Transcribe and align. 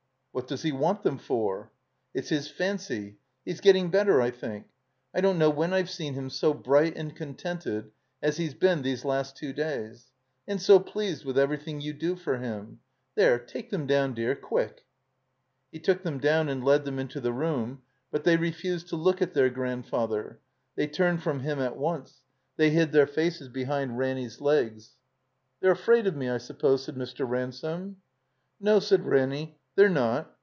"What 0.33 0.47
does 0.47 0.61
he 0.61 0.71
want 0.71 1.03
them 1.03 1.17
for?" 1.17 1.73
"It's 2.13 2.29
his 2.29 2.47
fancy. 2.49 3.17
He's 3.43 3.59
gettin' 3.59 3.89
better, 3.89 4.21
I 4.21 4.31
think. 4.31 4.65
I 5.13 5.19
don't 5.19 5.37
know 5.37 5.49
when 5.49 5.73
I've 5.73 5.89
seen 5.89 6.13
him 6.13 6.29
so 6.29 6.53
bright 6.53 6.95
and 6.95 7.13
con 7.13 7.33
tented 7.33 7.91
as 8.21 8.37
he's 8.37 8.53
been 8.53 8.81
these 8.81 9.03
last 9.03 9.35
two 9.35 9.51
days. 9.51 10.09
And 10.47 10.61
so 10.61 10.79
pleased 10.79 11.25
with 11.25 11.37
everything 11.37 11.81
you 11.81 11.91
do 11.91 12.15
for 12.15 12.37
him— 12.37 12.79
There, 13.15 13.37
take 13.37 13.71
them 13.71 13.85
down, 13.85 14.13
dear, 14.13 14.33
quick." 14.37 14.85
He 15.69 15.79
took 15.79 16.01
them 16.01 16.17
down 16.17 16.47
and 16.47 16.63
led 16.63 16.85
them 16.85 16.97
into 16.97 17.19
the 17.19 17.33
room. 17.33 17.81
But 18.09 18.23
they 18.23 18.37
refused 18.37 18.87
to 18.87 18.95
look 18.95 19.21
at 19.21 19.33
their 19.33 19.49
grandfather; 19.49 20.39
they 20.77 20.87
turned 20.87 21.21
from 21.21 21.41
him 21.41 21.59
at 21.59 21.75
once; 21.75 22.21
they 22.55 22.69
hid 22.69 22.93
their 22.93 23.05
faces 23.05 23.49
behind 23.49 23.97
Ranny's 23.97 24.39
legs. 24.39 24.95
"They're 25.59 25.71
afraid 25.73 26.07
of 26.07 26.15
me, 26.15 26.29
I 26.29 26.37
suppose," 26.37 26.85
said 26.85 26.95
Mr. 26.95 27.27
Ransome. 27.27 27.97
"No," 28.61 28.79
said 28.79 29.05
Ranny, 29.05 29.57
"they're 29.73 29.87
not." 29.87 30.29